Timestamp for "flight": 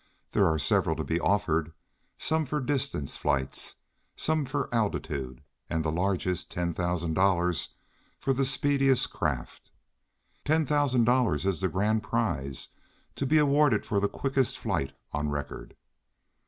14.57-14.93